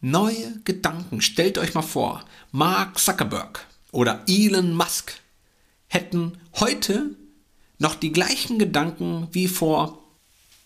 Neue 0.00 0.58
Gedanken. 0.64 1.20
Stellt 1.20 1.58
euch 1.58 1.74
mal 1.74 1.82
vor, 1.82 2.24
Mark 2.50 2.98
Zuckerberg 2.98 3.66
oder 3.92 4.24
Elon 4.26 4.74
Musk 4.74 5.12
hätten 5.86 6.38
heute 6.54 7.10
noch 7.78 7.94
die 7.94 8.10
gleichen 8.10 8.58
Gedanken 8.58 9.28
wie 9.32 9.48
vor 9.48 10.02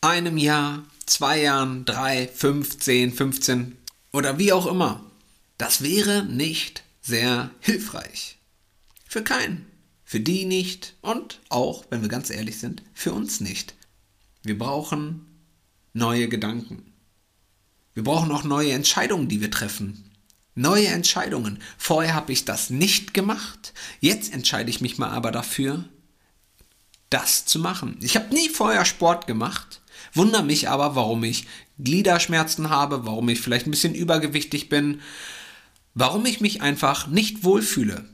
einem 0.00 0.38
Jahr, 0.38 0.84
zwei 1.06 1.42
Jahren, 1.42 1.84
drei, 1.84 2.28
fünf, 2.28 2.78
zehn, 2.78 3.12
15 3.12 3.76
oder 4.16 4.38
wie 4.38 4.52
auch 4.54 4.64
immer. 4.64 5.04
Das 5.58 5.82
wäre 5.82 6.24
nicht 6.24 6.82
sehr 7.02 7.50
hilfreich. 7.60 8.38
Für 9.06 9.22
keinen. 9.22 9.66
Für 10.04 10.20
die 10.20 10.46
nicht 10.46 10.94
und 11.02 11.40
auch, 11.50 11.84
wenn 11.90 12.00
wir 12.00 12.08
ganz 12.08 12.30
ehrlich 12.30 12.58
sind, 12.58 12.82
für 12.94 13.12
uns 13.12 13.40
nicht. 13.40 13.74
Wir 14.42 14.56
brauchen 14.56 15.26
neue 15.92 16.28
Gedanken. 16.28 16.94
Wir 17.92 18.04
brauchen 18.04 18.32
auch 18.32 18.44
neue 18.44 18.72
Entscheidungen, 18.72 19.28
die 19.28 19.42
wir 19.42 19.50
treffen. 19.50 20.10
Neue 20.54 20.86
Entscheidungen. 20.86 21.58
Vorher 21.76 22.14
habe 22.14 22.32
ich 22.32 22.46
das 22.46 22.70
nicht 22.70 23.12
gemacht. 23.12 23.74
Jetzt 24.00 24.32
entscheide 24.32 24.70
ich 24.70 24.80
mich 24.80 24.96
mal 24.96 25.10
aber 25.10 25.30
dafür, 25.30 25.84
das 27.10 27.44
zu 27.44 27.58
machen. 27.58 27.98
Ich 28.00 28.16
habe 28.16 28.32
nie 28.32 28.48
vorher 28.48 28.86
Sport 28.86 29.26
gemacht, 29.26 29.82
wundere 30.14 30.42
mich 30.42 30.70
aber, 30.70 30.94
warum 30.94 31.22
ich 31.24 31.46
Gliederschmerzen 31.78 32.70
habe, 32.70 33.06
warum 33.06 33.28
ich 33.28 33.40
vielleicht 33.40 33.66
ein 33.66 33.70
bisschen 33.70 33.94
übergewichtig 33.94 34.68
bin, 34.68 35.00
warum 35.94 36.26
ich 36.26 36.40
mich 36.40 36.62
einfach 36.62 37.06
nicht 37.06 37.44
wohlfühle. 37.44 38.04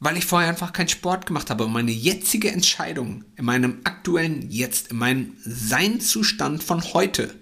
Weil 0.00 0.16
ich 0.16 0.26
vorher 0.26 0.48
einfach 0.48 0.72
keinen 0.72 0.88
Sport 0.88 1.26
gemacht 1.26 1.50
habe 1.50 1.64
und 1.64 1.72
meine 1.72 1.90
jetzige 1.90 2.52
Entscheidung 2.52 3.24
in 3.36 3.44
meinem 3.44 3.78
aktuellen 3.84 4.48
Jetzt, 4.48 4.92
in 4.92 4.98
meinem 4.98 5.36
Seinzustand 5.44 6.62
von 6.62 6.82
heute, 6.94 7.34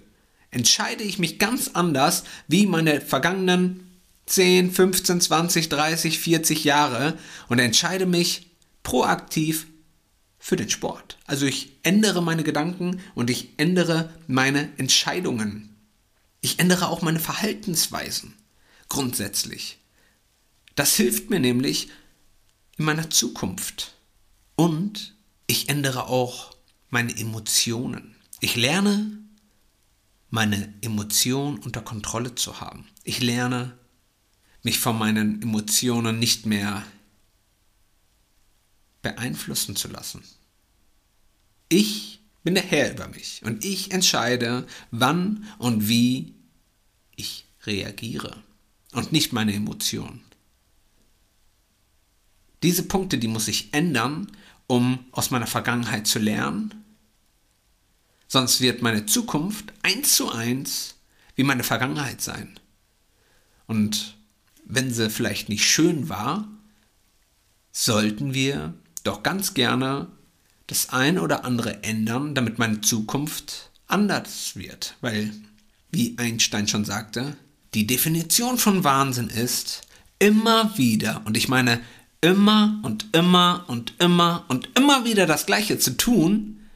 entscheide 0.49 1.03
ich 1.03 1.19
mich 1.19 1.37
ganz 1.39 1.71
anders 1.73 2.23
wie 2.47 2.65
meine 2.65 2.99
vergangenen 2.99 3.87
10, 4.25 4.71
15, 4.71 5.21
20, 5.21 5.69
30, 5.69 6.19
40 6.19 6.63
Jahre 6.63 7.17
und 7.47 7.59
entscheide 7.59 8.05
mich 8.05 8.47
proaktiv 8.83 9.67
für 10.39 10.55
den 10.55 10.69
Sport. 10.69 11.17
Also 11.25 11.45
ich 11.45 11.73
ändere 11.83 12.21
meine 12.21 12.43
Gedanken 12.43 13.01
und 13.15 13.29
ich 13.29 13.49
ändere 13.57 14.13
meine 14.27 14.69
Entscheidungen. 14.77 15.75
Ich 16.41 16.59
ändere 16.59 16.87
auch 16.87 17.01
meine 17.01 17.19
Verhaltensweisen 17.19 18.33
grundsätzlich. 18.89 19.79
Das 20.75 20.95
hilft 20.95 21.29
mir 21.29 21.39
nämlich 21.39 21.89
in 22.77 22.85
meiner 22.85 23.09
Zukunft. 23.09 23.95
Und 24.55 25.15
ich 25.47 25.69
ändere 25.69 26.07
auch 26.07 26.55
meine 26.89 27.17
Emotionen. 27.17 28.15
Ich 28.39 28.55
lerne, 28.55 29.17
meine 30.29 30.73
Emotionen 30.81 31.57
unter 31.59 31.81
Kontrolle 31.81 32.35
zu 32.35 32.61
haben. 32.61 32.87
Ich 33.03 33.19
lerne, 33.19 33.77
mich 34.63 34.79
von 34.79 34.97
meinen 34.97 35.41
Emotionen 35.41 36.19
nicht 36.19 36.45
mehr 36.45 36.83
beeinflussen 39.01 39.75
zu 39.75 39.87
lassen. 39.87 40.23
Ich 41.69 42.21
bin 42.43 42.55
der 42.55 42.63
Herr 42.63 42.91
über 42.91 43.07
mich 43.07 43.41
und 43.43 43.65
ich 43.65 43.91
entscheide, 43.91 44.65
wann 44.91 45.45
und 45.57 45.87
wie 45.87 46.33
ich 47.15 47.45
reagiere 47.65 48.41
und 48.93 49.11
nicht 49.11 49.33
meine 49.33 49.53
Emotionen. 49.53 50.21
Diese 52.63 52.83
Punkte, 52.83 53.17
die 53.17 53.27
muss 53.27 53.47
ich 53.47 53.73
ändern, 53.73 54.31
um 54.65 55.05
aus 55.11 55.29
meiner 55.29 55.47
Vergangenheit 55.47 56.07
zu 56.07 56.19
lernen. 56.19 56.73
Sonst 58.27 58.61
wird 58.61 58.81
meine 58.81 59.05
Zukunft 59.05 59.73
eins 59.83 60.15
zu 60.15 60.31
eins 60.31 60.95
wie 61.35 61.43
meine 61.43 61.63
Vergangenheit 61.63 62.21
sein. 62.21 62.59
Und 63.67 64.17
wenn 64.65 64.93
sie 64.93 65.09
vielleicht 65.09 65.49
nicht 65.49 65.65
schön 65.65 66.09
war, 66.09 66.47
sollten 67.71 68.33
wir 68.33 68.73
doch 69.07 69.23
ganz 69.23 69.53
gerne 69.53 70.07
das 70.67 70.89
ein 70.89 71.17
oder 71.17 71.45
andere 71.45 71.83
ändern, 71.83 72.35
damit 72.35 72.59
meine 72.59 72.81
Zukunft 72.81 73.71
anders 73.87 74.55
wird. 74.55 74.95
Weil, 75.01 75.33
wie 75.91 76.17
Einstein 76.17 76.67
schon 76.67 76.85
sagte, 76.85 77.37
die 77.73 77.87
Definition 77.87 78.57
von 78.57 78.83
Wahnsinn 78.83 79.29
ist, 79.29 79.87
immer 80.19 80.77
wieder, 80.77 81.21
und 81.25 81.37
ich 81.37 81.47
meine 81.47 81.81
immer 82.21 82.79
und 82.83 83.05
immer 83.13 83.65
und 83.67 83.93
immer 83.99 84.45
und 84.47 84.69
immer 84.77 85.05
wieder 85.05 85.25
das 85.25 85.45
Gleiche 85.45 85.77
zu 85.79 85.95
tun, 85.95 86.67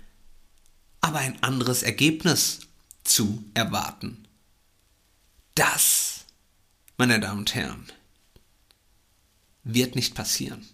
aber 1.02 1.20
ein 1.20 1.42
anderes 1.42 1.84
Ergebnis 1.84 2.60
zu 3.04 3.44
erwarten. 3.54 4.26
Das, 5.56 6.26
meine 6.98 7.20
Damen 7.20 7.40
und 7.40 7.56
Herren, 7.56 7.88
wird 9.64 9.96
nicht 9.96 10.16
passieren. 10.16 10.66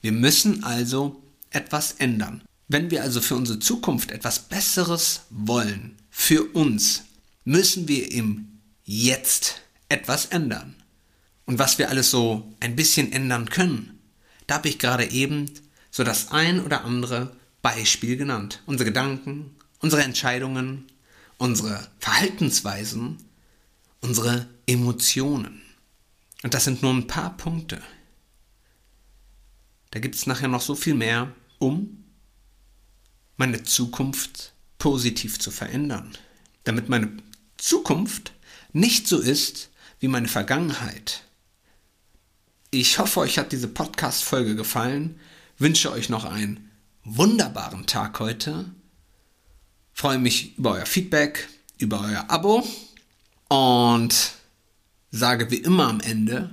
Wir 0.00 0.12
müssen 0.12 0.64
also 0.64 1.22
etwas 1.50 1.92
ändern. 1.92 2.42
Wenn 2.68 2.90
wir 2.90 3.02
also 3.02 3.20
für 3.20 3.34
unsere 3.34 3.58
Zukunft 3.58 4.10
etwas 4.10 4.40
Besseres 4.40 5.22
wollen, 5.30 5.96
für 6.10 6.44
uns, 6.54 7.04
müssen 7.44 7.88
wir 7.88 8.12
im 8.12 8.60
Jetzt 8.84 9.62
etwas 9.88 10.26
ändern. 10.26 10.74
Und 11.46 11.58
was 11.58 11.78
wir 11.78 11.88
alles 11.88 12.10
so 12.10 12.52
ein 12.60 12.76
bisschen 12.76 13.12
ändern 13.12 13.48
können, 13.48 13.98
da 14.46 14.56
habe 14.56 14.68
ich 14.68 14.78
gerade 14.78 15.10
eben 15.10 15.50
so 15.90 16.04
das 16.04 16.30
ein 16.30 16.60
oder 16.64 16.84
andere 16.84 17.34
Beispiel 17.62 18.16
genannt. 18.16 18.62
Unsere 18.66 18.90
Gedanken, 18.90 19.56
unsere 19.80 20.02
Entscheidungen, 20.02 20.86
unsere 21.38 21.88
Verhaltensweisen, 21.98 23.18
unsere 24.00 24.46
Emotionen. 24.66 25.62
Und 26.42 26.54
das 26.54 26.64
sind 26.64 26.82
nur 26.82 26.92
ein 26.92 27.06
paar 27.06 27.36
Punkte. 27.36 27.80
Da 29.90 30.00
gibt 30.00 30.14
es 30.14 30.26
nachher 30.26 30.48
noch 30.48 30.60
so 30.60 30.74
viel 30.74 30.94
mehr, 30.94 31.32
um 31.58 32.04
meine 33.36 33.62
Zukunft 33.62 34.52
positiv 34.78 35.38
zu 35.38 35.50
verändern. 35.50 36.16
Damit 36.64 36.88
meine 36.88 37.16
Zukunft 37.56 38.32
nicht 38.72 39.08
so 39.08 39.18
ist 39.18 39.70
wie 40.00 40.08
meine 40.08 40.28
Vergangenheit. 40.28 41.24
Ich 42.70 42.98
hoffe, 42.98 43.20
euch 43.20 43.38
hat 43.38 43.52
diese 43.52 43.68
Podcast-Folge 43.68 44.54
gefallen. 44.54 45.18
Wünsche 45.56 45.90
euch 45.90 46.08
noch 46.10 46.24
einen 46.24 46.70
wunderbaren 47.04 47.86
Tag 47.86 48.20
heute. 48.20 48.66
Freue 49.92 50.18
mich 50.18 50.58
über 50.58 50.72
euer 50.72 50.86
Feedback, 50.86 51.48
über 51.78 52.00
euer 52.02 52.30
Abo 52.30 52.66
und 53.48 54.32
sage 55.10 55.50
wie 55.50 55.56
immer 55.56 55.88
am 55.88 56.00
Ende, 56.00 56.52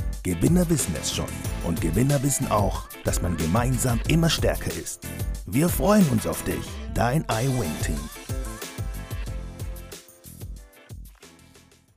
Gewinner 0.23 0.69
wissen 0.69 0.95
es 1.01 1.15
schon 1.15 1.25
und 1.63 1.81
Gewinner 1.81 2.21
wissen 2.21 2.51
auch, 2.51 2.83
dass 3.05 3.23
man 3.23 3.37
gemeinsam 3.37 3.99
immer 4.07 4.29
stärker 4.29 4.71
ist. 4.71 5.07
Wir 5.47 5.67
freuen 5.67 6.07
uns 6.09 6.27
auf 6.27 6.43
dich, 6.43 6.63
dein 6.93 7.23
iWin-Team. 7.23 8.20